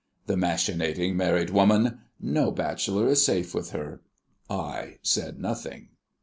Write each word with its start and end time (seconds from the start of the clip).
The 0.25 0.33
machinating 0.35 1.13
married 1.13 1.51
woman! 1.51 1.99
No 2.19 2.49
bachelor 2.49 3.07
is 3.07 3.23
safe 3.23 3.53
with 3.53 3.69
her. 3.69 4.01
I 4.49 4.97
said 5.03 5.37
nothing. 5.39 5.89